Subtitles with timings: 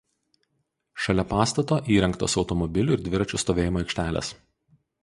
[1.05, 4.35] Šalia pastato įrengtos automobilių ir dviračių stovėjimo aikštelės.